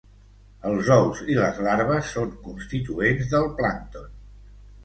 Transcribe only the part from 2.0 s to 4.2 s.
són constituents del plàncton.